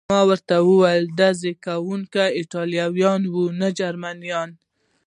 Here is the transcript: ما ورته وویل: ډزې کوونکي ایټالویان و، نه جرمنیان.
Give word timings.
ما 0.11 0.21
ورته 0.29 0.55
وویل: 0.67 1.03
ډزې 1.19 1.53
کوونکي 1.65 2.23
ایټالویان 2.37 3.21
و، 3.33 3.35
نه 3.59 3.67
جرمنیان. 3.79 4.49